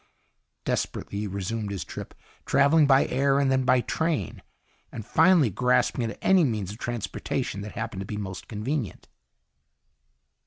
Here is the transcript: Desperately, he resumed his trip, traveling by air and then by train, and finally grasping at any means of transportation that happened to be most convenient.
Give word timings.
Desperately, 0.65 1.19
he 1.19 1.27
resumed 1.27 1.69
his 1.69 1.83
trip, 1.85 2.15
traveling 2.47 2.87
by 2.87 3.05
air 3.05 3.37
and 3.39 3.51
then 3.51 3.63
by 3.65 3.81
train, 3.81 4.41
and 4.91 5.05
finally 5.05 5.51
grasping 5.51 6.03
at 6.09 6.17
any 6.23 6.43
means 6.43 6.71
of 6.71 6.79
transportation 6.79 7.61
that 7.61 7.73
happened 7.73 7.99
to 7.99 8.05
be 8.07 8.17
most 8.17 8.47
convenient. 8.47 9.07